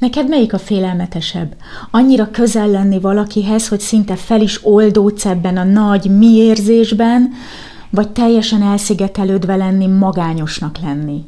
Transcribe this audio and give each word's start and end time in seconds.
Neked 0.00 0.28
melyik 0.28 0.52
a 0.52 0.58
félelmetesebb? 0.58 1.54
Annyira 1.90 2.30
közel 2.30 2.68
lenni 2.68 3.00
valakihez, 3.00 3.68
hogy 3.68 3.80
szinte 3.80 4.16
fel 4.16 4.40
is 4.40 4.64
oldódsz 4.64 5.24
ebben 5.24 5.56
a 5.56 5.64
nagy 5.64 6.16
mi 6.18 6.36
érzésben, 6.36 7.32
vagy 7.90 8.08
teljesen 8.08 8.62
elszigetelődve 8.62 9.56
lenni, 9.56 9.86
magányosnak 9.86 10.78
lenni? 10.78 11.24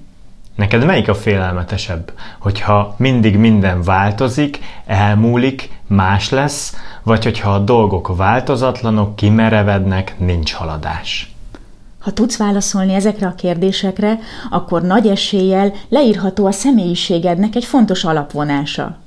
Neked 0.55 0.85
melyik 0.85 1.09
a 1.09 1.15
félelmetesebb? 1.15 2.13
Hogyha 2.39 2.95
mindig 2.99 3.37
minden 3.37 3.83
változik, 3.83 4.59
elmúlik, 4.87 5.71
más 5.87 6.31
lesz, 6.31 6.77
vagy 7.03 7.25
hogyha 7.25 7.51
a 7.51 7.59
dolgok 7.59 8.17
változatlanok, 8.17 9.17
kimerevednek, 9.17 10.15
nincs 10.19 10.53
haladás? 10.53 11.32
Ha 12.03 12.11
tudsz 12.11 12.37
válaszolni 12.37 12.95
ezekre 12.95 13.27
a 13.27 13.35
kérdésekre, 13.35 14.19
akkor 14.51 14.83
nagy 14.83 15.07
eséllyel 15.07 15.73
leírható 15.89 16.47
a 16.47 16.53
személyiségednek 16.53 17.55
egy 17.55 17.65
fontos 17.65 18.05
alapvonása. 18.05 18.99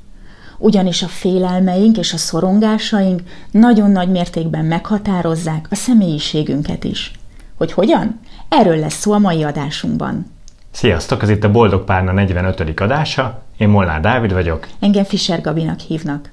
Ugyanis 0.58 1.02
a 1.04 1.08
félelmeink 1.08 1.98
és 1.98 2.14
a 2.14 2.18
szorongásaink 2.18 3.22
nagyon 3.52 3.92
nagy 3.92 4.10
mértékben 4.10 4.66
meghatározzák 4.66 5.68
a 5.70 5.76
személyiségünket 5.76 6.84
is. 6.84 7.12
Hogy 7.58 7.72
hogyan? 7.72 8.20
Erről 8.50 8.78
lesz 8.78 9.00
szó 9.00 9.12
a 9.12 9.20
mai 9.20 9.44
adásunkban. 9.44 10.26
Sziasztok, 10.72 11.22
ez 11.22 11.30
itt 11.30 11.44
a 11.44 11.52
Boldog 11.52 11.84
Párna 11.84 12.12
45. 12.12 12.80
adása. 12.80 13.44
Én 13.58 13.70
Molnár 13.70 14.02
Dávid 14.02 14.34
vagyok. 14.34 14.68
Engem 14.80 15.04
Fischer 15.04 15.42
Gabinak 15.42 15.80
hívnak. 15.80 16.30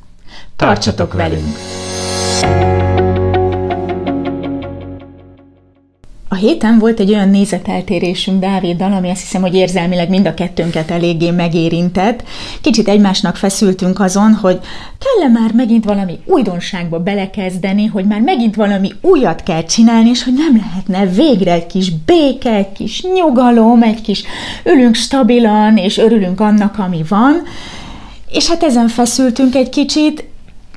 Tartsatok, 0.57 1.09
Tartsatok 1.09 1.13
velünk! 1.13 1.57
velünk. 2.41 2.92
A 6.33 6.35
héten 6.35 6.79
volt 6.79 7.01
egy 7.01 7.11
olyan 7.11 7.29
nézeteltérésünk 7.29 8.41
Dáviddal, 8.41 8.93
ami 8.93 9.11
azt 9.11 9.21
hiszem, 9.21 9.41
hogy 9.41 9.55
érzelmileg 9.55 10.09
mind 10.09 10.27
a 10.27 10.35
kettőnket 10.35 10.91
eléggé 10.91 11.31
megérintett. 11.31 12.23
Kicsit 12.61 12.89
egymásnak 12.89 13.37
feszültünk 13.37 14.01
azon, 14.01 14.35
hogy 14.35 14.59
kell-e 14.99 15.33
már 15.41 15.53
megint 15.53 15.85
valami 15.85 16.19
újdonságba 16.25 16.99
belekezdeni, 16.99 17.87
hogy 17.87 18.05
már 18.05 18.21
megint 18.21 18.55
valami 18.55 18.93
újat 19.01 19.43
kell 19.43 19.65
csinálni, 19.65 20.09
és 20.09 20.25
hogy 20.25 20.33
nem 20.33 20.57
lehetne 20.57 21.13
végre 21.15 21.53
egy 21.53 21.67
kis 21.67 21.91
béke, 21.91 22.55
egy 22.55 22.73
kis 22.73 23.03
nyugalom, 23.15 23.83
egy 23.83 24.01
kis 24.01 24.23
ülünk 24.65 24.95
stabilan, 24.95 25.77
és 25.77 25.99
örülünk 25.99 26.41
annak, 26.41 26.79
ami 26.79 27.03
van. 27.09 27.43
És 28.31 28.49
hát 28.49 28.63
ezen 28.63 28.89
feszültünk 28.89 29.55
egy 29.55 29.69
kicsit, 29.69 30.32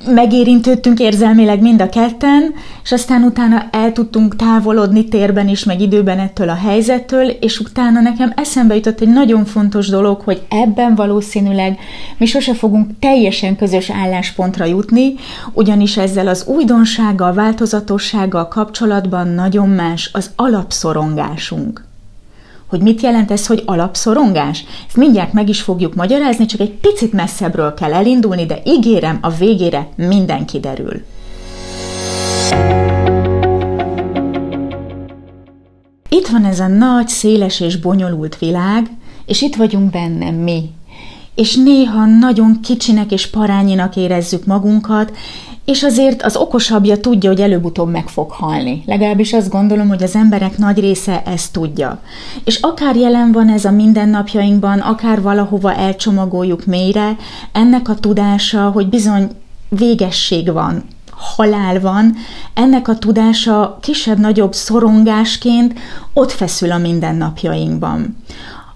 megérintődtünk 0.06 1.00
érzelmileg 1.00 1.62
mind 1.62 1.82
a 1.82 1.90
ketten, 1.90 2.54
és 2.84 2.92
aztán 2.92 3.24
utána 3.24 3.66
el 3.72 3.92
tudtunk 3.92 4.36
távolodni 4.36 5.08
térben 5.08 5.48
is, 5.48 5.64
meg 5.64 5.82
időben 5.82 6.20
ettől 6.20 6.50
a 6.50 6.56
helyzettől, 6.56 7.28
és 7.28 7.60
utána 7.60 8.02
nekem 8.02 8.34
eszembe 8.36 8.76
jutott 8.76 9.02
egy 9.02 9.08
nagyon 9.08 9.46
fontos 9.46 9.88
dolog, 9.88 10.22
hogy 10.22 10.42
ebben 10.50 10.96
valószínűleg 10.96 11.80
mi 12.18 12.26
sose 12.26 12.54
fogunk 12.54 12.90
teljesen 13.00 13.56
közös 13.56 13.90
álláspontra 13.90 14.66
jutni, 14.66 15.14
ugyanis 15.54 15.98
ezzel 15.98 16.28
az 16.28 16.46
újdonsággal, 16.48 17.34
változatossággal 17.34 18.48
kapcsolatban 18.48 19.28
nagyon 19.28 19.70
más 19.70 20.10
az 20.14 20.30
alapszorongásunk. 20.36 21.85
Hogy 22.76 22.84
mit 22.84 23.02
jelent 23.02 23.32
ez, 23.32 23.48
hogy 23.48 23.64
alapszorongás? 23.66 24.66
Ezt 24.88 24.96
mindjárt 24.96 25.34
meg 25.34 25.50
is 25.50 25.62
fogjuk 25.62 25.96
magyarázni, 25.96 26.46
csak 26.46 26.60
egy 26.60 26.72
picit 26.72 27.14
messzebbről 27.14 27.74
kell 27.74 27.94
elindulni, 27.94 28.46
de 28.46 28.62
ígérem, 28.66 29.18
a 29.22 29.30
végére 29.30 29.90
minden 29.96 30.46
kiderül. 30.46 31.04
Itt 36.10 36.28
van 36.28 36.46
ez 36.46 36.60
a 36.60 36.68
nagy, 36.68 37.08
széles 37.08 37.60
és 37.60 37.78
bonyolult 37.78 38.38
világ, 38.38 38.90
és 39.26 39.42
itt 39.42 39.56
vagyunk 39.56 39.92
benne 39.92 40.32
mi. 40.32 40.70
És 41.36 41.56
néha 41.56 42.06
nagyon 42.06 42.60
kicsinek 42.62 43.12
és 43.12 43.28
parányinak 43.28 43.96
érezzük 43.96 44.46
magunkat, 44.46 45.12
és 45.66 45.84
azért 45.84 46.22
az 46.22 46.36
okosabbja 46.36 46.98
tudja, 46.98 47.30
hogy 47.30 47.42
előbb-utóbb 47.42 47.90
meg 47.90 48.08
fog 48.08 48.32
halni. 48.32 48.84
Legalábbis 48.86 49.34
azt 49.34 49.50
gondolom, 49.50 49.88
hogy 49.88 50.04
az 50.04 50.16
emberek 50.16 50.58
nagy 50.58 50.80
része 50.80 51.24
ezt 51.26 51.54
tudja. 51.54 52.00
És 52.44 52.60
akár 52.62 52.96
jelen 52.96 53.32
van 53.32 53.50
ez 53.50 53.66
a 53.66 53.72
mindennapjainkban, 53.72 54.80
akár 54.80 55.22
valahova 55.22 55.76
elcsomagoljuk 55.76 56.66
mélyre, 56.66 57.16
ennek 57.52 57.90
a 57.90 57.96
tudása, 57.96 58.70
hogy 58.70 58.90
bizony 58.90 59.30
végesség 59.70 60.52
van, 60.52 60.84
halál 61.10 61.80
van, 61.80 62.16
ennek 62.54 62.88
a 62.88 62.98
tudása 62.98 63.78
kisebb-nagyobb 63.82 64.54
szorongásként 64.54 65.80
ott 66.14 66.32
feszül 66.32 66.72
a 66.72 66.78
mindennapjainkban. 66.78 68.18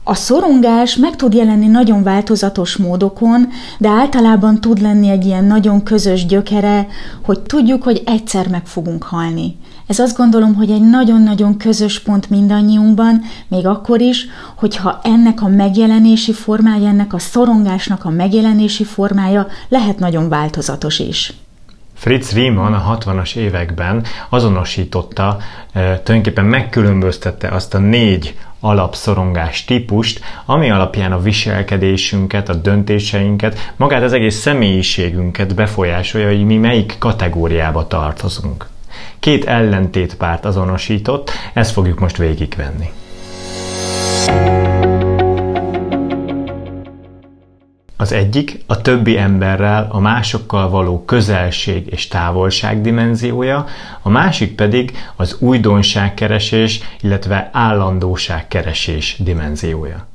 A 0.10 0.16
szorongás 0.16 0.96
meg 0.96 1.16
tud 1.16 1.34
jelenni 1.34 1.68
nagyon 1.68 2.04
változatos 2.04 2.78
módokon, 2.78 3.48
de 3.78 3.90
általában 3.90 4.62
tud 4.62 4.82
lenni 4.82 5.10
egy 5.10 5.26
ilyen 5.26 5.46
nagyon 5.46 5.84
közös 5.84 6.26
gyökere, 6.26 6.88
hogy 7.26 7.40
tudjuk, 7.40 7.84
hogy 7.84 8.02
egyszer 8.06 8.48
meg 8.48 8.66
fogunk 8.66 9.04
halni. 9.04 9.58
Ez 9.88 10.00
azt 10.00 10.18
gondolom, 10.18 10.56
hogy 10.56 10.72
egy 10.72 10.90
nagyon-nagyon 10.90 11.58
közös 11.58 12.00
pont 12.00 12.30
mindannyiunkban, 12.30 13.22
még 13.48 13.68
akkor 13.68 14.02
is, 14.02 14.28
hogyha 14.56 15.00
ennek 15.04 15.42
a 15.42 15.48
megjelenési 15.48 16.34
formája, 16.34 16.88
ennek 16.88 17.14
a 17.14 17.20
szorongásnak 17.20 18.06
a 18.06 18.10
megjelenési 18.10 18.84
formája 18.84 19.48
lehet 19.68 20.00
nagyon 20.00 20.30
változatos 20.30 21.00
is. 21.00 21.34
Fritz 22.00 22.34
Riemann 22.34 22.74
a 22.74 22.98
60-as 22.98 23.36
években 23.36 24.06
azonosította, 24.30 25.38
tulajdonképpen 25.74 26.46
megkülönböztette 26.46 27.48
azt 27.48 27.74
a 27.74 27.78
négy 27.78 28.38
alapszorongás 28.60 29.66
típust, 29.66 30.22
ami 30.46 30.70
alapján 30.70 31.12
a 31.12 31.22
viselkedésünket, 31.22 32.50
a 32.50 32.54
döntéseinket, 32.54 33.74
magát 33.76 34.04
az 34.04 34.14
egész 34.14 34.36
személyiségünket 34.36 35.56
befolyásolja, 35.56 36.28
hogy 36.28 36.46
mi 36.46 36.58
melyik 36.58 36.96
kategóriába 37.00 37.88
tartozunk. 37.88 38.68
Két 39.20 39.46
ellentétpárt 39.46 40.46
azonosított, 40.46 41.32
ezt 41.54 41.72
fogjuk 41.72 42.00
most 42.00 42.18
végigvenni. 42.18 42.90
Az 48.02 48.12
egyik 48.12 48.64
a 48.66 48.82
többi 48.82 49.18
emberrel 49.18 49.88
a 49.92 50.00
másokkal 50.00 50.70
való 50.70 51.04
közelség 51.06 51.88
és 51.92 52.08
távolság 52.08 52.82
dimenziója, 52.82 53.66
a 54.02 54.10
másik 54.10 54.56
pedig 54.56 54.92
az 55.16 55.36
újdonságkeresés, 55.40 56.80
illetve 57.02 57.50
állandóságkeresés 57.54 59.16
dimenziója. 59.20 60.08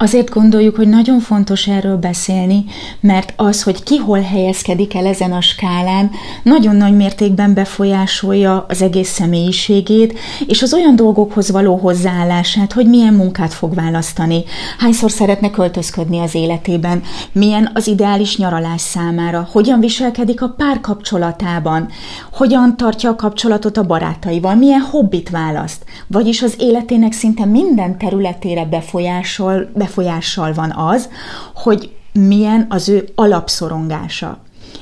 Azért 0.00 0.30
gondoljuk, 0.30 0.76
hogy 0.76 0.88
nagyon 0.88 1.20
fontos 1.20 1.66
erről 1.66 1.96
beszélni, 1.96 2.64
mert 3.00 3.32
az, 3.36 3.62
hogy 3.62 3.82
ki 3.82 3.96
hol 3.96 4.20
helyezkedik 4.20 4.94
el 4.94 5.06
ezen 5.06 5.32
a 5.32 5.40
skálán, 5.40 6.10
nagyon 6.42 6.76
nagy 6.76 6.96
mértékben 6.96 7.54
befolyásolja 7.54 8.66
az 8.68 8.82
egész 8.82 9.08
személyiségét, 9.08 10.18
és 10.46 10.62
az 10.62 10.74
olyan 10.74 10.96
dolgokhoz 10.96 11.50
való 11.50 11.76
hozzáállását, 11.76 12.72
hogy 12.72 12.86
milyen 12.86 13.14
munkát 13.14 13.52
fog 13.54 13.74
választani, 13.74 14.42
hányszor 14.78 15.10
szeretne 15.10 15.50
költözködni 15.50 16.18
az 16.18 16.34
életében, 16.34 17.02
milyen 17.32 17.70
az 17.74 17.86
ideális 17.86 18.36
nyaralás 18.36 18.80
számára, 18.80 19.48
hogyan 19.52 19.80
viselkedik 19.80 20.42
a 20.42 20.54
párkapcsolatában, 20.56 21.88
hogyan 22.32 22.76
tartja 22.76 23.10
a 23.10 23.16
kapcsolatot 23.16 23.76
a 23.76 23.86
barátaival, 23.86 24.54
milyen 24.54 24.80
hobbit 24.80 25.30
választ, 25.30 25.84
vagyis 26.06 26.42
az 26.42 26.54
életének 26.58 27.12
szinte 27.12 27.44
minden 27.44 27.98
területére 27.98 28.64
befolyásol, 28.64 29.68
befolyással 29.88 30.52
van 30.52 30.70
az, 30.70 31.08
hogy 31.54 31.90
milyen 32.12 32.66
az 32.68 32.88
ő 32.88 33.08
alapszorongása. 33.14 34.38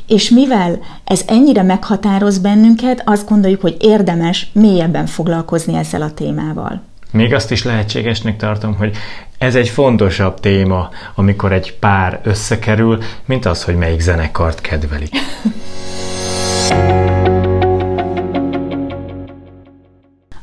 És 0.06 0.31
mivel 0.31 0.78
ez 1.05 1.22
ennyire 1.27 1.62
meghatároz 1.62 2.39
bennünket, 2.39 3.03
azt 3.05 3.28
gondoljuk, 3.28 3.61
hogy 3.61 3.77
érdemes 3.81 4.50
mélyebben 4.53 5.06
foglalkozni 5.06 5.77
ezzel 5.77 6.03
a 6.03 6.15
témával. 6.15 6.83
Még 7.11 7.34
azt 7.34 7.50
is 7.50 7.65
lehetségesnek 7.65 8.37
tartom, 8.37 8.75
hogy 8.75 8.97
ez 9.39 9.55
egy 9.55 9.69
fontosabb 9.69 10.41
téma, 10.41 10.89
amikor 11.15 11.53
egy 11.53 11.78
pár 11.78 12.21
összekerül, 12.22 12.99
mint 13.25 13.47
az, 13.47 13.65
hogy 13.65 13.77
melyik 13.77 14.01
zenekart 14.01 14.60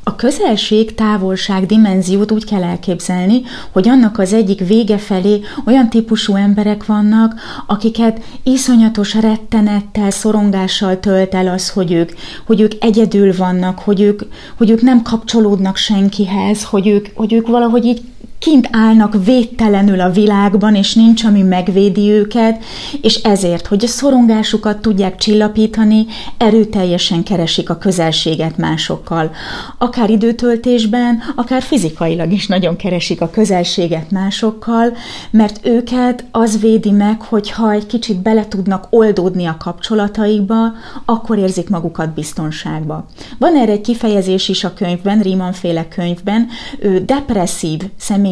kedvelik. 0.03 0.23
közelség, 0.23 0.95
távolság 0.95 1.65
dimenziót 1.65 2.31
úgy 2.31 2.45
kell 2.45 2.63
elképzelni, 2.63 3.41
hogy 3.71 3.89
annak 3.89 4.19
az 4.19 4.33
egyik 4.33 4.67
vége 4.67 4.97
felé 4.97 5.41
olyan 5.65 5.89
típusú 5.89 6.35
emberek 6.35 6.85
vannak, 6.85 7.33
akiket 7.67 8.21
iszonyatos 8.43 9.13
rettenettel, 9.13 10.11
szorongással 10.11 10.99
tölt 10.99 11.33
el 11.33 11.47
az, 11.47 11.69
hogy 11.69 11.91
ők, 11.91 12.11
hogy 12.45 12.61
ők 12.61 12.71
egyedül 12.79 13.35
vannak, 13.35 13.79
hogy 13.79 14.01
ők, 14.01 14.21
hogy 14.57 14.69
ők 14.69 14.81
nem 14.81 15.01
kapcsolódnak 15.01 15.77
senkihez, 15.77 16.63
hogy 16.63 16.87
ők, 16.87 17.07
hogy 17.15 17.33
ők 17.33 17.47
valahogy 17.47 17.85
így 17.85 18.01
kint 18.43 18.67
állnak 18.71 19.23
védtelenül 19.25 19.99
a 19.99 20.09
világban, 20.09 20.75
és 20.75 20.93
nincs, 20.93 21.23
ami 21.23 21.41
megvédi 21.41 22.09
őket, 22.09 22.63
és 23.01 23.15
ezért, 23.15 23.67
hogy 23.67 23.83
a 23.83 23.87
szorongásukat 23.87 24.81
tudják 24.81 25.15
csillapítani, 25.15 26.05
erőteljesen 26.37 27.23
keresik 27.23 27.69
a 27.69 27.77
közelséget 27.77 28.57
másokkal. 28.57 29.31
Akár 29.77 30.09
időtöltésben, 30.09 31.23
akár 31.35 31.61
fizikailag 31.61 32.31
is 32.31 32.47
nagyon 32.47 32.75
keresik 32.75 33.21
a 33.21 33.29
közelséget 33.29 34.11
másokkal, 34.11 34.95
mert 35.31 35.59
őket 35.65 36.25
az 36.31 36.59
védi 36.59 36.91
meg, 36.91 37.21
hogy 37.21 37.51
ha 37.51 37.71
egy 37.71 37.85
kicsit 37.85 38.21
bele 38.21 38.47
tudnak 38.47 38.87
oldódni 38.89 39.45
a 39.45 39.57
kapcsolataikba, 39.59 40.73
akkor 41.05 41.37
érzik 41.37 41.69
magukat 41.69 42.13
biztonságba. 42.13 43.05
Van 43.37 43.55
erre 43.55 43.71
egy 43.71 43.81
kifejezés 43.81 44.49
is 44.49 44.63
a 44.63 44.73
könyvben, 44.73 45.19
Riemann 45.19 45.51
féle 45.51 45.87
könyvben, 45.87 46.47
ő 46.79 46.99
depresszív 46.99 47.81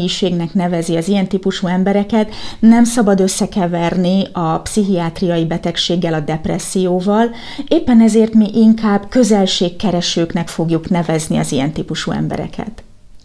személyiségnek 0.02 0.54
nevezi 0.54 0.98
az 0.98 1.08
ilyen 1.08 1.28
típusú 1.28 1.68
embereket, 1.68 2.34
nem 2.60 2.84
szabad 2.84 3.20
összekeverni 3.20 4.24
a 4.32 4.58
pszichiátriai 4.60 5.46
betegséggel, 5.46 6.14
a 6.14 6.20
depresszióval, 6.20 7.30
éppen 7.68 8.02
ezért 8.02 8.34
mi 8.34 8.50
inkább 8.54 9.10
közelségkeresőknek 9.10 10.48
fogjuk 10.48 10.90
nevezni 10.90 11.38
az 11.38 11.52
ilyen 11.52 11.72
típusú 11.72 12.12
embereket. 12.12 12.84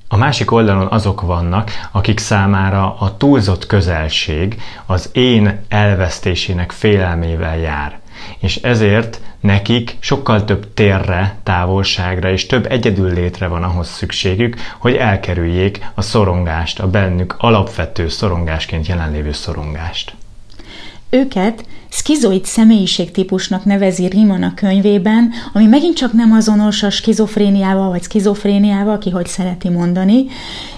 A 0.09 0.17
másik 0.17 0.51
oldalon 0.51 0.87
azok 0.87 1.21
vannak, 1.21 1.71
akik 1.93 2.19
számára 2.19 2.97
a 2.99 3.17
túlzott 3.17 3.67
közelség 3.67 4.61
az 4.87 5.09
én 5.13 5.61
elvesztésének 5.69 6.71
félelmével 6.71 7.59
jár 7.59 7.99
és 8.39 8.57
ezért 8.57 9.21
nekik 9.47 9.97
sokkal 10.01 10.45
több 10.45 10.75
térre, 10.75 11.37
távolságra 11.43 12.31
és 12.31 12.47
több 12.47 12.67
egyedül 12.71 13.13
létre 13.13 13.47
van 13.47 13.63
ahhoz 13.63 13.89
szükségük, 13.89 14.57
hogy 14.79 14.95
elkerüljék 14.95 15.91
a 15.95 16.03
szorongást, 16.03 16.81
a 16.81 16.91
bennük 16.91 17.35
alapvető 17.39 18.09
szorongásként 18.09 18.87
jelenlévő 18.87 19.33
szorongást. 19.33 20.15
Őket 21.11 21.65
szkizoid 21.89 22.45
személyiségtípusnak 22.45 23.65
nevezi 23.65 24.07
Riemann 24.07 24.43
a 24.43 24.55
könyvében, 24.55 25.33
ami 25.53 25.67
megint 25.67 25.97
csak 25.97 26.13
nem 26.13 26.33
azonos 26.33 26.83
a 26.83 26.91
skizofréniával 26.91 27.89
vagy 27.89 28.03
skizofréniával, 28.03 28.95
aki 28.95 29.11
hogy 29.11 29.27
szereti 29.27 29.69
mondani, 29.69 30.25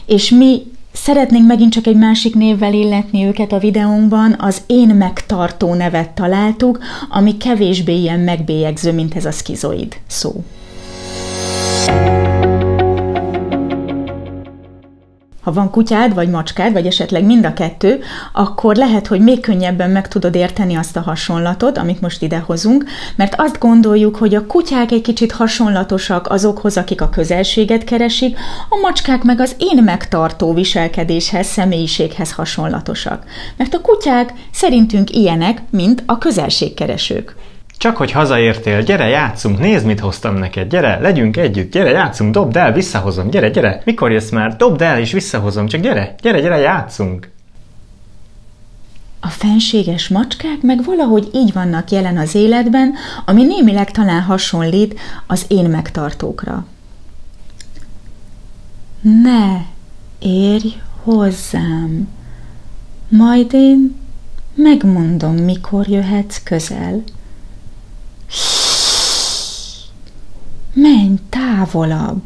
és 0.06 0.30
mi 0.30 0.62
Szeretnénk 1.02 1.46
megint 1.46 1.72
csak 1.72 1.86
egy 1.86 1.96
másik 1.96 2.34
névvel 2.34 2.72
illetni 2.72 3.24
őket 3.24 3.52
a 3.52 3.58
videónkban, 3.58 4.36
az 4.38 4.62
én 4.66 4.88
megtartó 4.88 5.74
nevet 5.74 6.10
találtuk, 6.10 6.78
ami 7.08 7.36
kevésbé 7.36 7.94
ilyen 7.94 8.20
megbélyegző, 8.20 8.92
mint 8.92 9.14
ez 9.14 9.24
a 9.24 9.30
skizoid 9.30 9.96
szó. 10.06 10.44
Ha 15.48 15.54
van 15.54 15.70
kutyád, 15.70 16.14
vagy 16.14 16.28
macskád, 16.28 16.72
vagy 16.72 16.86
esetleg 16.86 17.24
mind 17.24 17.44
a 17.44 17.52
kettő, 17.52 18.00
akkor 18.32 18.76
lehet, 18.76 19.06
hogy 19.06 19.20
még 19.20 19.40
könnyebben 19.40 19.90
meg 19.90 20.08
tudod 20.08 20.34
érteni 20.34 20.74
azt 20.74 20.96
a 20.96 21.00
hasonlatot, 21.00 21.78
amit 21.78 22.00
most 22.00 22.22
idehozunk, 22.22 22.84
mert 23.16 23.34
azt 23.36 23.58
gondoljuk, 23.58 24.16
hogy 24.16 24.34
a 24.34 24.46
kutyák 24.46 24.90
egy 24.90 25.00
kicsit 25.00 25.32
hasonlatosak 25.32 26.30
azokhoz, 26.30 26.76
akik 26.76 27.00
a 27.00 27.08
közelséget 27.08 27.84
keresik, 27.84 28.38
a 28.68 28.78
macskák 28.82 29.22
meg 29.22 29.40
az 29.40 29.56
én 29.58 29.82
megtartó 29.82 30.54
viselkedéshez, 30.54 31.46
személyiséghez 31.46 32.32
hasonlatosak. 32.32 33.24
Mert 33.56 33.74
a 33.74 33.80
kutyák 33.80 34.32
szerintünk 34.52 35.10
ilyenek, 35.10 35.62
mint 35.70 36.02
a 36.06 36.18
közelségkeresők. 36.18 37.34
Csak 37.78 37.96
hogy 37.96 38.10
hazaértél, 38.10 38.82
gyere, 38.82 39.06
játszunk, 39.06 39.58
nézd, 39.58 39.86
mit 39.86 40.00
hoztam 40.00 40.34
neked, 40.34 40.70
gyere, 40.70 40.98
legyünk 41.00 41.36
együtt, 41.36 41.72
gyere, 41.72 41.90
játszunk, 41.90 42.32
dobd 42.32 42.56
el, 42.56 42.72
visszahozom, 42.72 43.30
gyere, 43.30 43.48
gyere, 43.48 43.82
mikor 43.84 44.12
jössz 44.12 44.30
már, 44.30 44.56
dobd 44.56 44.82
el 44.82 44.98
és 44.98 45.12
visszahozom, 45.12 45.66
csak 45.66 45.80
gyere, 45.80 46.14
gyere, 46.22 46.40
gyere, 46.40 46.56
játszunk. 46.56 47.30
A 49.20 49.28
fenséges 49.28 50.08
macskák 50.08 50.60
meg 50.62 50.84
valahogy 50.84 51.28
így 51.34 51.52
vannak 51.52 51.90
jelen 51.90 52.16
az 52.16 52.34
életben, 52.34 52.94
ami 53.24 53.44
némileg 53.44 53.90
talán 53.90 54.22
hasonlít 54.22 55.00
az 55.26 55.44
én 55.48 55.64
megtartókra. 55.64 56.66
Ne 59.00 59.60
érj 60.18 60.68
hozzám, 61.02 62.08
majd 63.08 63.52
én 63.52 63.96
megmondom, 64.54 65.34
mikor 65.34 65.88
jöhetsz 65.88 66.42
közel. 66.42 67.02
Menj 70.98 71.18
távolabb! 71.28 72.22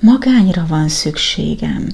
Magányra 0.00 0.64
van 0.68 0.88
szükségem. 0.88 1.88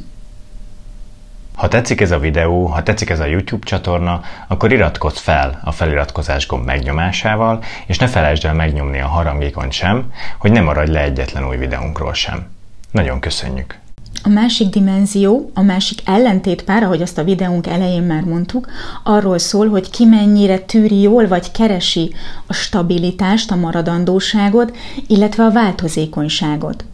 Ha 1.55 1.69
tetszik 1.69 2.01
ez 2.01 2.11
a 2.11 2.19
videó, 2.19 2.67
ha 2.67 2.83
tetszik 2.83 3.11
ez 3.11 3.21
a 3.21 3.25
YouTube 3.25 3.67
csatorna, 3.67 4.21
akkor 4.49 4.73
iratkozz 4.73 5.19
fel 5.19 5.61
a 5.65 5.73
feliratkozás 5.73 6.47
gomb 6.47 6.65
megnyomásával, 6.65 7.63
és 7.87 7.99
ne 7.99 8.07
felejtsd 8.07 8.45
el 8.45 8.55
megnyomni 8.55 9.01
a 9.01 9.07
harangékon 9.09 9.71
sem, 9.71 10.13
hogy 10.39 10.53
ne 10.53 10.61
maradj 10.61 10.91
le 10.91 11.03
egyetlen 11.03 11.47
új 11.47 11.57
videónkról 11.57 12.15
sem. 12.15 12.47
Nagyon 12.91 13.21
köszönjük! 13.21 13.79
A 14.23 14.29
másik 14.29 14.69
dimenzió, 14.69 15.51
a 15.55 15.63
másik 15.63 16.01
ellentétpár, 16.05 16.83
ahogy 16.83 17.03
azt 17.03 17.19
a 17.19 17.25
videónk 17.25 17.67
elején 17.67 18.03
már 18.03 18.23
mondtuk, 18.23 18.69
arról 19.03 19.39
szól, 19.39 19.69
hogy 19.69 19.91
ki 19.91 20.05
mennyire 20.05 20.59
tűri 20.59 21.01
jól 21.01 21.29
vagy 21.29 21.51
keresi 21.51 22.15
a 22.47 22.53
stabilitást, 22.53 23.51
a 23.51 23.57
maradandóságot, 23.57 24.77
illetve 25.07 25.45
a 25.45 25.51
változékonyságot. 25.51 26.85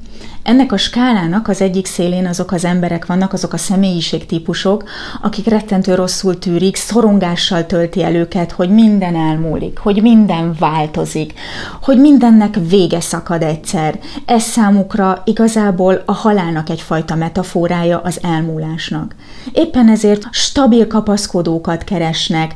Ennek 0.44 0.72
a 0.72 0.76
skálának 0.76 1.48
az 1.48 1.60
egyik 1.60 1.86
szélén 1.86 2.26
azok 2.26 2.52
az 2.52 2.64
emberek 2.64 3.06
vannak, 3.06 3.32
azok 3.32 3.52
a 3.52 3.56
személyiségtípusok, 3.56 4.84
akik 5.22 5.46
rettentő 5.46 5.94
rosszul 5.94 6.38
tűrik, 6.38 6.76
szorongással 6.76 7.66
tölti 7.66 8.02
el 8.02 8.14
őket, 8.14 8.52
hogy 8.52 8.68
minden 8.68 9.16
elmúlik, 9.16 9.78
hogy 9.78 10.02
minden 10.02 10.56
változik, 10.58 11.34
hogy 11.82 12.00
mindennek 12.00 12.58
vége 12.68 13.00
szakad 13.00 13.42
egyszer. 13.42 13.98
Ez 14.26 14.42
számukra 14.42 15.22
igazából 15.24 16.02
a 16.04 16.12
halálnak 16.12 16.68
egyfajta 16.68 17.14
metaforája 17.14 17.98
az 17.98 18.18
elmúlásnak. 18.22 19.14
Éppen 19.52 19.88
ezért 19.88 20.26
stabil 20.30 20.86
kapaszkodókat 20.86 21.84
keresnek, 21.84 22.54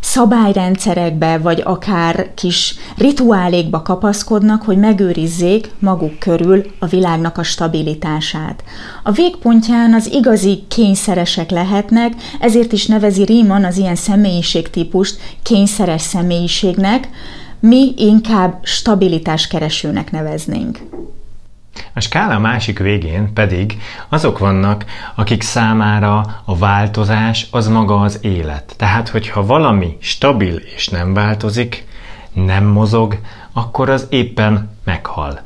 szabályrendszerekbe, 0.00 1.38
vagy 1.38 1.62
akár 1.64 2.30
kis 2.34 2.74
rituálékba 2.96 3.82
kapaszkodnak, 3.82 4.62
hogy 4.62 4.78
megőrizzék 4.78 5.70
maguk 5.78 6.18
körül 6.18 6.64
a 6.78 6.86
világnak 6.86 7.38
a 7.38 7.42
stabilitását. 7.42 8.64
A 9.02 9.10
végpontján 9.10 9.94
az 9.94 10.12
igazi 10.12 10.64
kényszeresek 10.68 11.50
lehetnek, 11.50 12.12
ezért 12.40 12.72
is 12.72 12.86
nevezi 12.86 13.24
Riemann 13.24 13.64
az 13.64 13.76
ilyen 13.76 13.96
személyiségtípust 13.96 15.20
kényszeres 15.42 16.02
személyiségnek, 16.02 17.08
mi 17.60 17.92
inkább 17.96 18.58
stabilitáskeresőnek 18.62 20.10
neveznénk. 20.10 20.89
A 21.94 22.00
skála 22.00 22.38
másik 22.38 22.78
végén 22.78 23.32
pedig 23.32 23.78
azok 24.08 24.38
vannak, 24.38 24.84
akik 25.14 25.42
számára 25.42 26.42
a 26.44 26.56
változás 26.56 27.46
az 27.50 27.68
maga 27.68 28.00
az 28.00 28.18
élet. 28.22 28.74
Tehát, 28.76 29.08
hogyha 29.08 29.46
valami 29.46 29.96
stabil 30.00 30.56
és 30.56 30.88
nem 30.88 31.14
változik, 31.14 31.86
nem 32.32 32.64
mozog, 32.64 33.18
akkor 33.52 33.90
az 33.90 34.06
éppen 34.10 34.70
meghal. 34.84 35.40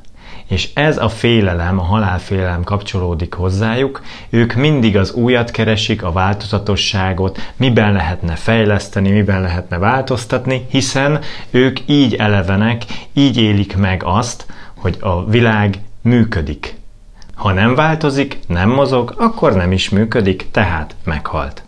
És 0.48 0.70
ez 0.74 0.98
a 0.98 1.08
félelem, 1.08 1.78
a 1.78 1.82
halálfélelem 1.82 2.62
kapcsolódik 2.62 3.34
hozzájuk, 3.34 4.02
ők 4.30 4.54
mindig 4.54 4.96
az 4.96 5.12
újat 5.12 5.50
keresik, 5.50 6.02
a 6.02 6.12
változatosságot, 6.12 7.52
miben 7.56 7.92
lehetne 7.92 8.34
fejleszteni, 8.34 9.10
miben 9.10 9.40
lehetne 9.40 9.78
változtatni, 9.78 10.66
hiszen 10.68 11.20
ők 11.50 11.78
így 11.86 12.14
elevenek, 12.14 12.82
így 13.12 13.36
élik 13.36 13.76
meg 13.76 14.02
azt, 14.04 14.46
hogy 14.74 14.96
a 15.00 15.24
világ 15.24 15.78
működik. 16.04 16.76
Ha 17.34 17.52
nem 17.52 17.74
változik, 17.74 18.38
nem 18.46 18.70
mozog, 18.70 19.14
akkor 19.18 19.54
nem 19.54 19.72
is 19.72 19.88
működik, 19.88 20.46
tehát 20.50 20.94
meghalt. 21.04 21.62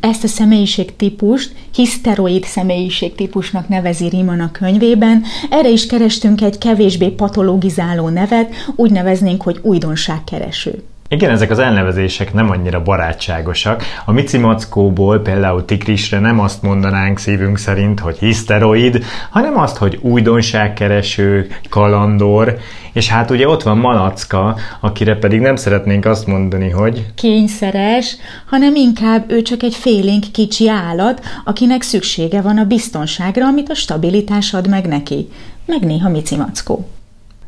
Ezt 0.00 0.24
a 0.24 0.26
személyiségtípust 0.26 1.54
hiszteroid 1.74 2.44
személyiségtípusnak 2.44 3.68
nevezi 3.68 4.08
Riemann 4.08 4.40
a 4.40 4.50
könyvében. 4.50 5.22
Erre 5.50 5.68
is 5.68 5.86
kerestünk 5.86 6.40
egy 6.40 6.58
kevésbé 6.58 7.08
patologizáló 7.08 8.08
nevet, 8.08 8.54
úgy 8.76 8.90
neveznénk, 8.90 9.42
hogy 9.42 9.58
újdonságkereső. 9.62 10.82
Igen, 11.08 11.30
ezek 11.30 11.50
az 11.50 11.58
elnevezések 11.58 12.32
nem 12.32 12.50
annyira 12.50 12.82
barátságosak. 12.82 13.82
A 14.04 14.12
Mici 14.12 14.38
Mackóból 14.38 15.18
például 15.18 15.64
Tikrisre 15.64 16.18
nem 16.18 16.40
azt 16.40 16.62
mondanánk 16.62 17.18
szívünk 17.18 17.58
szerint, 17.58 18.00
hogy 18.00 18.18
hiszteroid, 18.18 19.04
hanem 19.30 19.58
azt, 19.58 19.76
hogy 19.76 19.98
újdonságkereső, 20.02 21.50
kalandor, 21.68 22.58
és 22.92 23.08
hát 23.08 23.30
ugye 23.30 23.48
ott 23.48 23.62
van 23.62 23.78
Malacka, 23.78 24.56
akire 24.80 25.16
pedig 25.16 25.40
nem 25.40 25.56
szeretnénk 25.56 26.04
azt 26.04 26.26
mondani, 26.26 26.70
hogy 26.70 27.06
kényszeres, 27.14 28.16
hanem 28.46 28.74
inkább 28.74 29.30
ő 29.30 29.42
csak 29.42 29.62
egy 29.62 29.74
félénk 29.74 30.24
kicsi 30.32 30.68
állat, 30.68 31.22
akinek 31.44 31.82
szüksége 31.82 32.40
van 32.40 32.58
a 32.58 32.64
biztonságra, 32.64 33.46
amit 33.46 33.70
a 33.70 33.74
stabilitás 33.74 34.54
ad 34.54 34.68
meg 34.68 34.86
neki. 34.86 35.28
Meg 35.66 35.80
néha 35.80 36.08
Mici. 36.08 36.36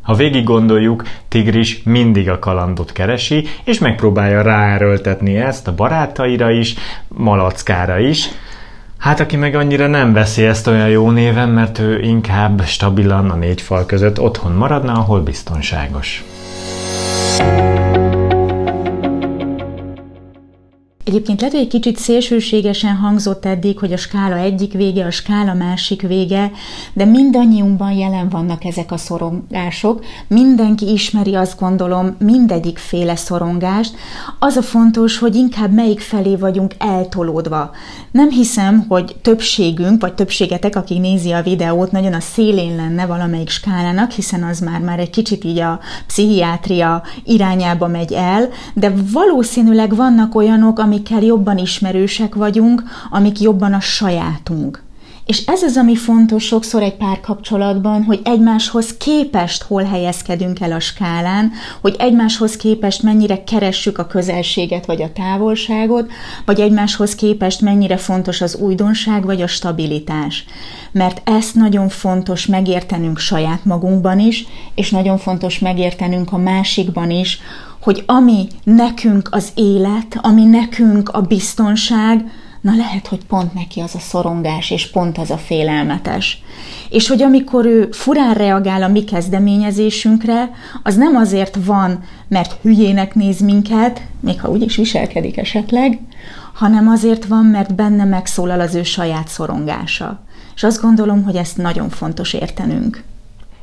Ha 0.06 0.14
végig 0.14 0.44
gondoljuk, 0.44 1.02
Tigris 1.28 1.82
mindig 1.84 2.28
a 2.28 2.38
kalandot 2.38 2.92
keresi, 2.92 3.46
és 3.64 3.78
megpróbálja 3.78 4.42
ráerőltetni 4.42 5.36
ezt 5.36 5.68
a 5.68 5.74
barátaira 5.74 6.50
is, 6.50 6.74
malackára 7.08 7.98
is. 7.98 8.28
Hát 8.98 9.20
aki 9.20 9.36
meg 9.36 9.54
annyira 9.54 9.86
nem 9.86 10.12
veszi 10.12 10.44
ezt 10.44 10.66
olyan 10.66 10.88
jó 10.88 11.10
néven, 11.10 11.48
mert 11.48 11.78
ő 11.78 12.00
inkább 12.00 12.62
stabilan 12.64 13.30
a 13.30 13.34
négy 13.34 13.60
fal 13.60 13.86
között 13.86 14.20
otthon 14.20 14.52
maradna, 14.52 14.92
ahol 14.92 15.20
biztonságos. 15.20 16.24
Egyébként 21.06 21.40
lehet, 21.40 21.54
hogy 21.54 21.64
egy 21.64 21.70
kicsit 21.70 21.96
szélsőségesen 21.96 22.96
hangzott 22.96 23.44
eddig, 23.44 23.78
hogy 23.78 23.92
a 23.92 23.96
skála 23.96 24.36
egyik 24.36 24.72
vége, 24.72 25.04
a 25.04 25.10
skála 25.10 25.54
másik 25.54 26.02
vége, 26.02 26.50
de 26.92 27.04
mindannyiunkban 27.04 27.92
jelen 27.92 28.28
vannak 28.28 28.64
ezek 28.64 28.92
a 28.92 28.96
szorongások. 28.96 30.04
Mindenki 30.28 30.92
ismeri, 30.92 31.34
azt 31.34 31.58
gondolom, 31.58 32.16
mindegyik 32.18 32.78
féle 32.78 33.16
szorongást. 33.16 33.94
Az 34.38 34.56
a 34.56 34.62
fontos, 34.62 35.18
hogy 35.18 35.34
inkább 35.34 35.72
melyik 35.72 36.00
felé 36.00 36.36
vagyunk 36.36 36.74
eltolódva. 36.78 37.70
Nem 38.10 38.30
hiszem, 38.30 38.84
hogy 38.88 39.16
többségünk, 39.22 40.00
vagy 40.00 40.14
többségetek, 40.14 40.76
aki 40.76 40.98
nézi 40.98 41.30
a 41.30 41.42
videót, 41.42 41.92
nagyon 41.92 42.12
a 42.12 42.20
szélén 42.20 42.76
lenne 42.76 43.06
valamelyik 43.06 43.48
skálának, 43.48 44.10
hiszen 44.10 44.42
az 44.42 44.60
már, 44.60 44.80
már 44.80 44.98
egy 44.98 45.10
kicsit 45.10 45.44
így 45.44 45.58
a 45.58 45.80
pszichiátria 46.06 47.02
irányába 47.24 47.86
megy 47.86 48.12
el, 48.12 48.48
de 48.74 48.92
valószínűleg 49.12 49.96
vannak 49.96 50.34
olyanok, 50.34 50.78
amik 50.78 50.94
amikkel 50.96 51.22
jobban 51.22 51.58
ismerősek 51.58 52.34
vagyunk, 52.34 52.82
amik 53.10 53.40
jobban 53.40 53.72
a 53.72 53.80
sajátunk. 53.80 54.84
És 55.26 55.46
ez 55.46 55.62
az, 55.62 55.76
ami 55.76 55.96
fontos 55.96 56.44
sokszor 56.44 56.82
egy 56.82 56.96
párkapcsolatban, 56.96 58.04
hogy 58.04 58.20
egymáshoz 58.24 58.96
képest 58.96 59.62
hol 59.62 59.82
helyezkedünk 59.82 60.60
el 60.60 60.72
a 60.72 60.80
skálán, 60.80 61.52
hogy 61.80 61.96
egymáshoz 61.98 62.56
képest 62.56 63.02
mennyire 63.02 63.44
keressük 63.44 63.98
a 63.98 64.06
közelséget 64.06 64.86
vagy 64.86 65.02
a 65.02 65.12
távolságot, 65.12 66.10
vagy 66.44 66.60
egymáshoz 66.60 67.14
képest 67.14 67.60
mennyire 67.60 67.96
fontos 67.96 68.40
az 68.40 68.54
újdonság 68.54 69.24
vagy 69.24 69.42
a 69.42 69.46
stabilitás. 69.46 70.44
Mert 70.92 71.28
ezt 71.28 71.54
nagyon 71.54 71.88
fontos 71.88 72.46
megértenünk 72.46 73.18
saját 73.18 73.64
magunkban 73.64 74.18
is, 74.18 74.46
és 74.74 74.90
nagyon 74.90 75.18
fontos 75.18 75.58
megértenünk 75.58 76.32
a 76.32 76.38
másikban 76.38 77.10
is, 77.10 77.40
hogy 77.86 78.02
ami 78.06 78.46
nekünk 78.64 79.28
az 79.30 79.48
élet, 79.54 80.18
ami 80.20 80.44
nekünk 80.44 81.08
a 81.08 81.20
biztonság, 81.20 82.24
na 82.60 82.76
lehet, 82.76 83.06
hogy 83.06 83.24
pont 83.24 83.54
neki 83.54 83.80
az 83.80 83.94
a 83.94 83.98
szorongás, 83.98 84.70
és 84.70 84.90
pont 84.90 85.18
az 85.18 85.30
a 85.30 85.36
félelmetes. 85.36 86.42
És 86.90 87.08
hogy 87.08 87.22
amikor 87.22 87.66
ő 87.66 87.88
furán 87.90 88.34
reagál 88.34 88.82
a 88.82 88.88
mi 88.88 89.04
kezdeményezésünkre, 89.04 90.50
az 90.82 90.96
nem 90.96 91.16
azért 91.16 91.58
van, 91.64 92.02
mert 92.28 92.58
hülyének 92.62 93.14
néz 93.14 93.40
minket, 93.40 94.02
még 94.20 94.40
ha 94.40 94.50
úgy 94.50 94.62
is 94.62 94.76
viselkedik 94.76 95.36
esetleg, 95.36 96.00
hanem 96.54 96.88
azért 96.88 97.24
van, 97.24 97.44
mert 97.44 97.74
benne 97.74 98.04
megszólal 98.04 98.60
az 98.60 98.74
ő 98.74 98.82
saját 98.82 99.28
szorongása. 99.28 100.20
És 100.54 100.62
azt 100.62 100.80
gondolom, 100.80 101.22
hogy 101.22 101.36
ezt 101.36 101.56
nagyon 101.56 101.88
fontos 101.88 102.32
értenünk. 102.32 103.04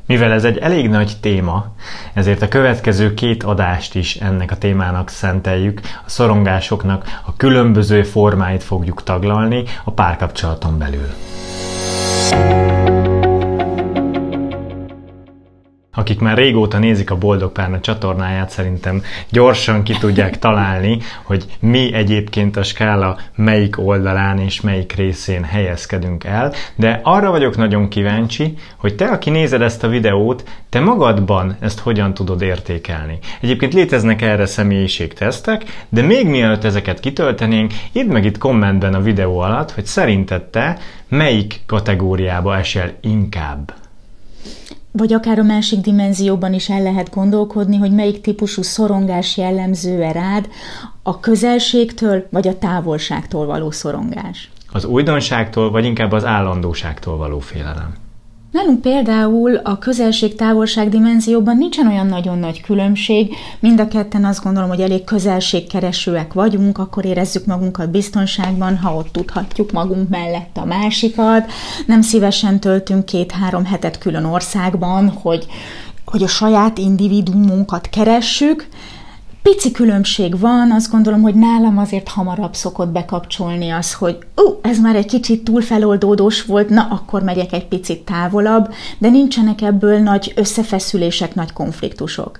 Mivel 0.05 0.31
ez 0.31 0.43
egy 0.43 0.57
elég 0.57 0.89
nagy 0.89 1.17
téma, 1.21 1.65
ezért 2.13 2.41
a 2.41 2.47
következő 2.47 3.13
két 3.13 3.43
adást 3.43 3.95
is 3.95 4.15
ennek 4.15 4.51
a 4.51 4.57
témának 4.57 5.09
szenteljük, 5.09 5.79
a 5.83 6.09
szorongásoknak 6.09 7.21
a 7.25 7.35
különböző 7.35 8.03
formáit 8.03 8.63
fogjuk 8.63 9.03
taglalni 9.03 9.63
a 9.83 9.91
párkapcsolaton 9.91 10.77
belül. 10.77 11.07
Akik 15.95 16.19
már 16.19 16.37
régóta 16.37 16.77
nézik 16.77 17.11
a 17.11 17.17
Boldog 17.17 17.51
Párna 17.51 17.79
csatornáját, 17.79 18.49
szerintem 18.49 19.01
gyorsan 19.29 19.83
ki 19.83 19.93
tudják 19.93 20.39
találni, 20.45 20.97
hogy 21.23 21.45
mi 21.59 21.93
egyébként 21.93 22.57
a 22.57 22.63
skála 22.63 23.17
melyik 23.35 23.79
oldalán 23.79 24.39
és 24.39 24.61
melyik 24.61 24.93
részén 24.93 25.43
helyezkedünk 25.43 26.23
el, 26.23 26.53
de 26.75 26.99
arra 27.03 27.31
vagyok 27.31 27.57
nagyon 27.57 27.87
kíváncsi, 27.89 28.57
hogy 28.77 28.95
te, 28.95 29.05
aki 29.05 29.29
nézed 29.29 29.61
ezt 29.61 29.83
a 29.83 29.87
videót, 29.87 30.43
te 30.69 30.79
magadban 30.79 31.57
ezt 31.59 31.79
hogyan 31.79 32.13
tudod 32.13 32.41
értékelni. 32.41 33.19
Egyébként 33.41 33.73
léteznek 33.73 34.21
erre 34.21 34.45
személyiségtesztek, 34.45 35.85
de 35.89 36.01
még 36.01 36.27
mielőtt 36.27 36.63
ezeket 36.63 36.99
kitöltenénk, 36.99 37.73
írd 37.91 38.07
meg 38.07 38.25
itt 38.25 38.37
kommentben 38.37 38.93
a 38.93 39.01
videó 39.01 39.39
alatt, 39.39 39.71
hogy 39.71 39.85
szerinted 39.85 40.43
te 40.43 40.77
melyik 41.07 41.61
kategóriába 41.65 42.57
esel 42.57 42.91
inkább 43.01 43.73
vagy 44.91 45.13
akár 45.13 45.39
a 45.39 45.43
másik 45.43 45.79
dimenzióban 45.79 46.53
is 46.53 46.69
el 46.69 46.81
lehet 46.81 47.09
gondolkodni, 47.09 47.77
hogy 47.77 47.91
melyik 47.91 48.21
típusú 48.21 48.61
szorongás 48.61 49.37
jellemző-e 49.37 50.11
rád, 50.11 50.49
a 51.03 51.19
közelségtől 51.19 52.27
vagy 52.31 52.47
a 52.47 52.57
távolságtól 52.57 53.45
való 53.45 53.71
szorongás. 53.71 54.51
Az 54.71 54.85
újdonságtól, 54.85 55.71
vagy 55.71 55.85
inkább 55.85 56.11
az 56.11 56.25
állandóságtól 56.25 57.17
való 57.17 57.39
félelem. 57.39 58.02
Nálunk 58.53 58.81
például 58.81 59.55
a 59.55 59.77
közelség-távolság 59.77 60.89
dimenzióban 60.89 61.57
nincsen 61.57 61.87
olyan 61.87 62.05
nagyon 62.05 62.39
nagy 62.39 62.61
különbség, 62.61 63.35
mind 63.59 63.79
a 63.79 63.87
ketten 63.87 64.25
azt 64.25 64.43
gondolom, 64.43 64.69
hogy 64.69 64.81
elég 64.81 65.03
közelségkeresőek 65.03 66.33
vagyunk, 66.33 66.77
akkor 66.77 67.05
érezzük 67.05 67.45
magunkat 67.45 67.89
biztonságban, 67.89 68.77
ha 68.77 68.95
ott 68.95 69.11
tudhatjuk 69.11 69.71
magunk 69.71 70.09
mellett 70.09 70.57
a 70.57 70.65
másikat. 70.65 71.51
Nem 71.85 72.01
szívesen 72.01 72.59
töltünk 72.59 73.05
két-három 73.05 73.65
hetet 73.65 73.97
külön 73.97 74.25
országban, 74.25 75.09
hogy, 75.09 75.45
hogy 76.05 76.23
a 76.23 76.27
saját 76.27 76.77
individuumunkat 76.77 77.87
keressük, 77.89 78.67
Pici 79.43 79.71
különbség 79.71 80.39
van, 80.39 80.71
azt 80.71 80.91
gondolom, 80.91 81.21
hogy 81.21 81.35
nálam 81.35 81.77
azért 81.77 82.07
hamarabb 82.07 82.53
szokott 82.53 82.89
bekapcsolni 82.89 83.69
az, 83.69 83.93
hogy 83.93 84.17
ú, 84.35 84.59
ez 84.61 84.79
már 84.79 84.95
egy 84.95 85.05
kicsit 85.05 85.43
túl 85.43 85.61
feloldódós 85.61 86.45
volt, 86.45 86.69
na 86.69 86.87
akkor 86.89 87.23
megyek 87.23 87.53
egy 87.53 87.67
picit 87.67 88.05
távolabb, 88.05 88.73
de 88.97 89.09
nincsenek 89.09 89.61
ebből 89.61 89.99
nagy 89.99 90.33
összefeszülések, 90.35 91.35
nagy 91.35 91.53
konfliktusok. 91.53 92.39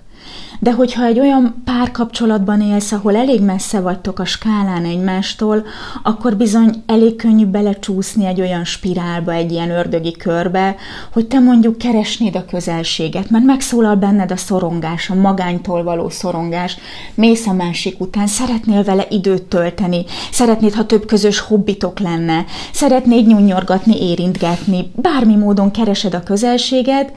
De 0.60 0.72
hogyha 0.74 1.06
egy 1.06 1.20
olyan 1.20 1.62
párkapcsolatban 1.66 2.62
élsz, 2.62 2.92
ahol 2.92 3.16
elég 3.16 3.42
messze 3.42 3.80
vagytok 3.80 4.20
a 4.20 4.26
skálán 4.26 4.86
egymástól, 4.86 5.66
akkor 6.04 6.36
bizony 6.36 6.84
elég 6.86 7.16
könnyű 7.16 7.46
belecsúszni 7.46 8.26
egy 8.26 8.42
olyan 8.42 8.64
spirálba, 8.64 9.34
egy 9.34 9.52
ilyen 9.52 9.70
ördögi 9.70 10.12
körbe, 10.12 10.76
hogy 11.14 11.28
te 11.28 11.40
mondjuk 11.40 11.78
keresnéd 11.78 12.36
a 12.36 12.46
közelséget, 12.46 13.30
mert 13.30 13.46
megszólal 13.46 13.96
benned 13.96 14.32
a 14.32 14.38
szorongás, 14.38 15.10
a 15.10 15.16
magánytól 15.16 15.84
való 15.84 16.10
szorongás, 16.10 16.78
mész 17.14 17.48
a 17.48 17.54
másik 17.54 18.00
után, 18.00 18.28
szeretnél 18.28 18.84
vele 18.84 19.06
időt 19.10 19.44
tölteni, 19.44 20.06
szeretnéd, 20.32 20.74
ha 20.74 20.86
több 20.86 21.06
közös 21.06 21.40
hobbitok 21.40 22.00
lenne, 22.00 22.46
szeretnéd 22.72 23.28
nyúnyorgatni, 23.28 24.10
érintgetni, 24.10 24.92
bármi 24.96 25.36
módon 25.36 25.72
keresed 25.72 26.14
a 26.14 26.24
közelséget, 26.24 27.12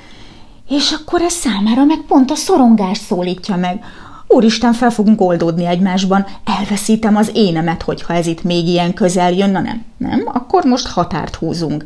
és 0.68 0.92
akkor 0.92 1.20
ez 1.20 1.32
számára 1.32 1.84
meg 1.84 1.98
pont 2.08 2.30
a 2.30 2.34
szorongás 2.34 2.98
szólítja 2.98 3.56
meg. 3.56 3.84
Úristen, 4.28 4.72
fel 4.72 4.90
fogunk 4.90 5.20
oldódni 5.20 5.66
egymásban, 5.66 6.26
elveszítem 6.44 7.16
az 7.16 7.30
énemet, 7.34 7.82
hogyha 7.82 8.14
ez 8.14 8.26
itt 8.26 8.42
még 8.42 8.66
ilyen 8.66 8.94
közel 8.94 9.32
jön, 9.32 9.50
na 9.50 9.60
nem, 9.60 9.84
nem, 9.96 10.22
akkor 10.26 10.64
most 10.64 10.86
határt 10.86 11.34
húzunk. 11.34 11.84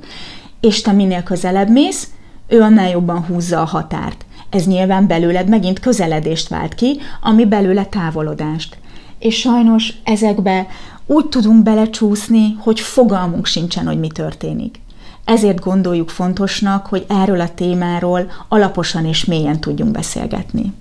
És 0.61 0.81
te 0.81 0.93
minél 0.93 1.23
közelebb 1.23 1.69
mész, 1.69 2.09
ő 2.49 2.61
annál 2.61 2.89
jobban 2.89 3.25
húzza 3.25 3.61
a 3.61 3.65
határt. 3.65 4.25
Ez 4.51 4.67
nyilván 4.67 5.07
belőled 5.07 5.49
megint 5.49 5.81
közeledést 5.81 6.49
vált 6.49 6.75
ki, 6.75 7.01
ami 7.23 7.45
belőle 7.45 7.85
távolodást. 7.85 8.79
És 9.19 9.39
sajnos 9.39 9.93
ezekbe 10.05 10.67
úgy 11.07 11.27
tudunk 11.27 11.63
belecsúszni, 11.63 12.57
hogy 12.59 12.81
fogalmunk 12.81 13.47
sincsen, 13.47 13.87
hogy 13.87 13.99
mi 13.99 14.09
történik. 14.09 14.81
Ezért 15.25 15.61
gondoljuk 15.61 16.09
fontosnak, 16.09 16.87
hogy 16.87 17.05
erről 17.09 17.41
a 17.41 17.55
témáról 17.55 18.31
alaposan 18.49 19.07
és 19.07 19.25
mélyen 19.25 19.61
tudjunk 19.61 19.93
beszélgetni. 19.93 20.73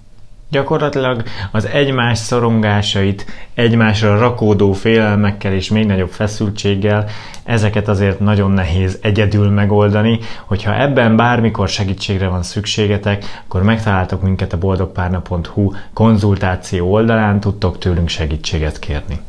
Gyakorlatilag 0.51 1.24
az 1.51 1.65
egymás 1.65 2.17
szorongásait, 2.17 3.25
egymásra 3.53 4.17
rakódó 4.17 4.74
félelmekkel 4.74 5.53
és 5.53 5.69
még 5.69 5.86
nagyobb 5.86 6.10
feszültséggel, 6.10 7.05
ezeket 7.43 7.88
azért 7.88 8.19
nagyon 8.19 8.51
nehéz 8.51 8.98
egyedül 9.01 9.50
megoldani. 9.50 10.19
Hogyha 10.46 10.81
ebben 10.81 11.15
bármikor 11.15 11.67
segítségre 11.67 12.27
van 12.27 12.43
szükségetek, 12.43 13.41
akkor 13.48 13.63
megtaláltok 13.63 14.22
minket 14.22 14.53
a 14.53 14.58
boldogpárna.hu 14.58 15.72
konzultáció 15.93 16.91
oldalán, 16.91 17.39
tudtok 17.39 17.77
tőlünk 17.77 18.10
segítséget 18.10 18.79
kérni. 18.79 19.19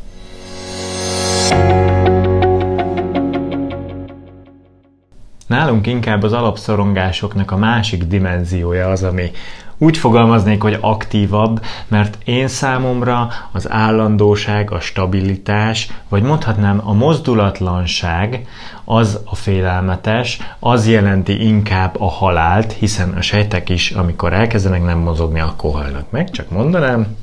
Nálunk 5.51 5.87
inkább 5.87 6.23
az 6.23 6.33
alapszorongásoknak 6.33 7.51
a 7.51 7.57
másik 7.57 8.03
dimenziója 8.03 8.89
az, 8.89 9.03
ami 9.03 9.31
Úgy 9.77 9.97
fogalmaznék, 9.97 10.61
hogy 10.61 10.77
aktívabb, 10.81 11.65
mert 11.87 12.17
én 12.23 12.47
számomra 12.47 13.29
az 13.51 13.71
állandóság, 13.71 14.71
a 14.71 14.79
stabilitás, 14.79 15.89
vagy 16.09 16.23
mondhatnám 16.23 16.81
a 16.83 16.93
mozdulatlanság, 16.93 18.47
az 18.85 19.19
a 19.25 19.35
félelmetes, 19.35 20.39
az 20.59 20.87
jelenti 20.87 21.47
inkább 21.47 21.95
a 21.99 22.09
halált, 22.09 22.71
hiszen 22.71 23.09
a 23.17 23.21
sejtek 23.21 23.69
is, 23.69 23.91
amikor 23.91 24.33
elkezdenek 24.33 24.83
nem 24.83 24.97
mozogni, 24.97 25.39
akkor 25.39 25.71
halnak 25.71 26.11
meg, 26.11 26.29
csak 26.29 26.49
mondanám 26.49 27.17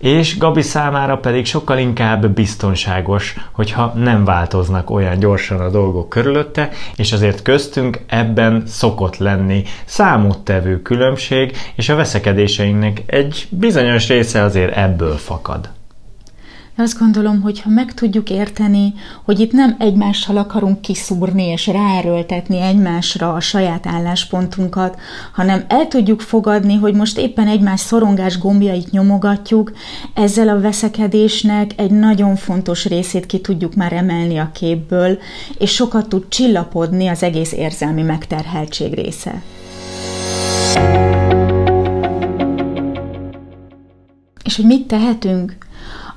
és 0.00 0.38
Gabi 0.38 0.62
számára 0.62 1.16
pedig 1.18 1.46
sokkal 1.46 1.78
inkább 1.78 2.28
biztonságos, 2.28 3.34
hogyha 3.52 3.92
nem 3.96 4.24
változnak 4.24 4.90
olyan 4.90 5.18
gyorsan 5.18 5.60
a 5.60 5.70
dolgok 5.70 6.08
körülötte, 6.08 6.68
és 6.96 7.12
azért 7.12 7.42
köztünk 7.42 8.00
ebben 8.06 8.62
szokott 8.66 9.16
lenni 9.16 9.62
számottevő 9.84 10.82
különbség, 10.82 11.56
és 11.74 11.88
a 11.88 11.94
veszekedéseinknek 11.94 13.02
egy 13.06 13.46
bizonyos 13.50 14.08
része 14.08 14.42
azért 14.42 14.76
ebből 14.76 15.16
fakad 15.16 15.70
azt 16.80 16.98
gondolom, 16.98 17.40
hogy 17.40 17.60
ha 17.60 17.70
meg 17.70 17.94
tudjuk 17.94 18.30
érteni, 18.30 18.94
hogy 19.24 19.40
itt 19.40 19.52
nem 19.52 19.76
egymással 19.78 20.36
akarunk 20.36 20.80
kiszúrni 20.80 21.42
és 21.42 21.66
ráerőltetni 21.66 22.60
egymásra 22.60 23.32
a 23.32 23.40
saját 23.40 23.86
álláspontunkat, 23.86 24.98
hanem 25.32 25.64
el 25.68 25.88
tudjuk 25.88 26.20
fogadni, 26.20 26.74
hogy 26.74 26.94
most 26.94 27.18
éppen 27.18 27.46
egymás 27.46 27.80
szorongás 27.80 28.38
gombjait 28.38 28.90
nyomogatjuk, 28.90 29.72
ezzel 30.14 30.48
a 30.48 30.60
veszekedésnek 30.60 31.70
egy 31.76 31.90
nagyon 31.90 32.36
fontos 32.36 32.84
részét 32.84 33.26
ki 33.26 33.40
tudjuk 33.40 33.74
már 33.74 33.92
emelni 33.92 34.38
a 34.38 34.50
képből, 34.54 35.18
és 35.58 35.70
sokat 35.70 36.08
tud 36.08 36.28
csillapodni 36.28 37.06
az 37.06 37.22
egész 37.22 37.52
érzelmi 37.52 38.02
megterheltség 38.02 38.94
része. 38.94 39.42
És 44.44 44.56
hogy 44.56 44.64
mit 44.64 44.86
tehetünk? 44.86 45.68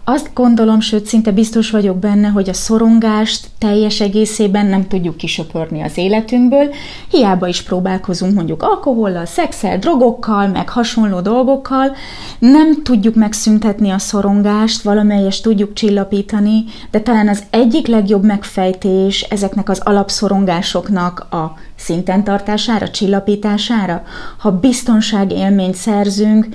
Azt 0.06 0.30
gondolom, 0.34 0.80
sőt 0.80 1.06
szinte 1.06 1.32
biztos 1.32 1.70
vagyok 1.70 1.98
benne, 1.98 2.28
hogy 2.28 2.50
a 2.50 2.54
szorongást 2.54 3.48
teljes 3.58 4.02
egészében 4.02 4.66
nem 4.66 4.88
tudjuk 4.88 5.18
kisöpörni 5.18 5.82
az 5.82 5.98
életünkből, 5.98 6.74
hiába 7.10 7.48
is 7.48 7.62
próbálkozunk 7.62 8.34
mondjuk 8.34 8.64
alkohollal, 8.64 9.26
szexel, 9.26 9.78
drogokkal, 9.78 10.48
meg 10.48 10.70
hasonló 10.70 11.20
dolgokkal, 11.22 11.96
nem 12.40 12.84
tudjuk 12.84 13.16
megszüntetni 13.16 13.90
a 13.90 13.98
szorongást, 13.98 14.82
valamelyest 14.82 15.44
tudjuk 15.44 15.74
csillapítani, 15.74 16.64
de 16.92 17.00
talán 17.00 17.28
az 17.28 17.44
egyik 17.50 17.88
legjobb 17.88 18.24
megfejtés 18.24 19.22
ezeknek 19.22 19.70
az 19.70 19.80
alapszorongásoknak 19.80 21.20
a 21.20 21.54
szinten 21.76 22.24
tartására, 22.24 22.90
csillapítására, 22.90 24.04
ha 24.38 24.52
biztonság 24.52 25.32
élményt 25.32 25.76
szerzünk, 25.76 26.48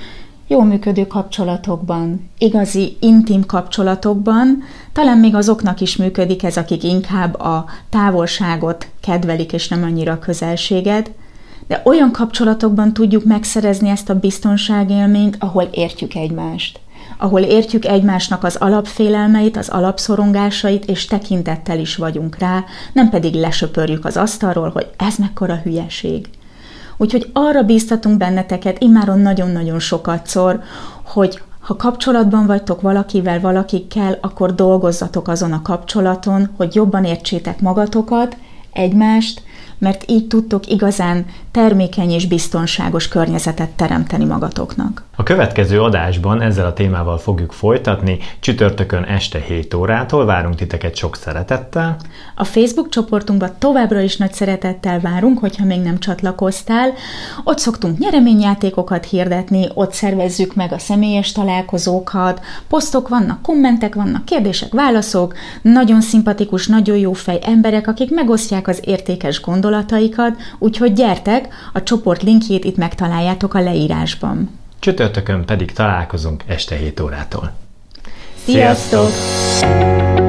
jó 0.48 0.62
működő 0.62 1.06
kapcsolatokban, 1.06 2.30
igazi, 2.38 2.96
intim 3.00 3.46
kapcsolatokban, 3.46 4.62
talán 4.92 5.18
még 5.18 5.34
azoknak 5.34 5.80
is 5.80 5.96
működik 5.96 6.42
ez, 6.42 6.56
akik 6.56 6.82
inkább 6.82 7.40
a 7.40 7.64
távolságot 7.90 8.86
kedvelik, 9.00 9.52
és 9.52 9.68
nem 9.68 9.82
annyira 9.82 10.12
a 10.12 10.18
közelséget, 10.18 11.10
de 11.66 11.82
olyan 11.84 12.12
kapcsolatokban 12.12 12.92
tudjuk 12.92 13.24
megszerezni 13.24 13.88
ezt 13.88 14.08
a 14.08 14.18
biztonságélményt, 14.18 15.36
ahol 15.38 15.68
értjük 15.72 16.14
egymást. 16.14 16.80
Ahol 17.18 17.40
értjük 17.40 17.84
egymásnak 17.84 18.44
az 18.44 18.56
alapfélelmeit, 18.56 19.56
az 19.56 19.68
alapszorongásait, 19.68 20.84
és 20.84 21.04
tekintettel 21.04 21.78
is 21.78 21.96
vagyunk 21.96 22.38
rá, 22.38 22.64
nem 22.92 23.08
pedig 23.08 23.34
lesöpörjük 23.34 24.04
az 24.04 24.16
asztalról, 24.16 24.70
hogy 24.70 24.86
ez 24.96 25.16
mekkora 25.16 25.56
hülyeség. 25.56 26.28
Úgyhogy 26.98 27.30
arra 27.32 27.62
bíztatunk 27.62 28.16
benneteket 28.16 28.82
immáron 28.82 29.18
nagyon-nagyon 29.18 29.78
sokatszor, 29.78 30.60
hogy 31.02 31.42
ha 31.60 31.76
kapcsolatban 31.76 32.46
vagytok 32.46 32.80
valakivel, 32.80 33.40
valakikkel, 33.40 34.18
akkor 34.20 34.54
dolgozzatok 34.54 35.28
azon 35.28 35.52
a 35.52 35.62
kapcsolaton, 35.62 36.48
hogy 36.56 36.74
jobban 36.74 37.04
értsétek 37.04 37.60
magatokat, 37.60 38.36
egymást, 38.72 39.42
mert 39.78 40.10
így 40.10 40.26
tudtok 40.26 40.66
igazán 40.66 41.26
termékeny 41.50 42.10
és 42.10 42.26
biztonságos 42.26 43.08
környezetet 43.08 43.70
teremteni 43.70 44.24
magatoknak. 44.24 45.07
A 45.20 45.22
következő 45.22 45.82
adásban 45.82 46.40
ezzel 46.40 46.66
a 46.66 46.72
témával 46.72 47.18
fogjuk 47.18 47.52
folytatni, 47.52 48.18
csütörtökön 48.40 49.02
este 49.02 49.38
7 49.38 49.74
órától 49.74 50.24
várunk 50.24 50.54
titeket 50.54 50.96
sok 50.96 51.16
szeretettel. 51.16 51.96
A 52.34 52.44
Facebook 52.44 52.88
csoportunkban 52.88 53.50
továbbra 53.58 54.00
is 54.00 54.16
nagy 54.16 54.32
szeretettel 54.32 55.00
várunk, 55.00 55.38
hogyha 55.38 55.64
még 55.64 55.80
nem 55.80 55.98
csatlakoztál. 55.98 56.92
Ott 57.44 57.58
szoktunk 57.58 57.98
nyereményjátékokat 57.98 59.04
hirdetni, 59.04 59.68
ott 59.74 59.92
szervezzük 59.92 60.54
meg 60.54 60.72
a 60.72 60.78
személyes 60.78 61.32
találkozókat, 61.32 62.44
posztok 62.68 63.08
vannak, 63.08 63.42
kommentek 63.42 63.94
vannak, 63.94 64.24
kérdések, 64.24 64.72
válaszok, 64.72 65.34
nagyon 65.62 66.00
szimpatikus, 66.00 66.66
nagyon 66.66 66.96
jó 66.96 67.12
fej 67.12 67.38
emberek, 67.42 67.86
akik 67.86 68.14
megosztják 68.14 68.68
az 68.68 68.80
értékes 68.84 69.40
gondolataikat, 69.40 70.36
úgyhogy 70.58 70.92
gyertek, 70.92 71.48
a 71.72 71.82
csoport 71.82 72.22
linkjét 72.22 72.64
itt 72.64 72.76
megtaláljátok 72.76 73.54
a 73.54 73.60
leírásban. 73.60 74.66
Csütörtökön 74.78 75.44
pedig 75.44 75.72
találkozunk 75.72 76.42
este 76.46 76.76
7 76.76 77.00
órától. 77.00 77.52
Sziasztok! 78.44 79.08
Sziasztok! 79.10 80.27